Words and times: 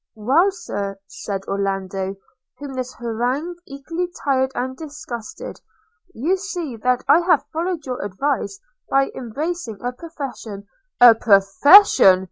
'Well, 0.15 0.49
Sir,' 0.49 0.97
said 1.05 1.41
Orlando, 1.47 2.15
whom 2.57 2.73
this 2.73 2.95
harangue 2.95 3.57
equally 3.67 4.07
tired 4.25 4.51
and 4.55 4.75
disgusted, 4.75 5.61
'you 6.15 6.37
see 6.37 6.75
that 6.77 7.03
I 7.07 7.19
have 7.19 7.45
followed 7.53 7.85
your 7.85 8.03
advice, 8.03 8.59
by 8.89 9.11
embracing 9.13 9.77
a 9.83 9.91
profession 9.91 10.65
–''A 11.01 11.13
profession!' 11.21 12.19